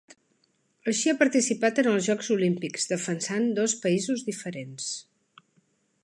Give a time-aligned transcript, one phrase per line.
[0.91, 4.89] Així ha participat en els Jocs Olímpics, defensant dos països diferents.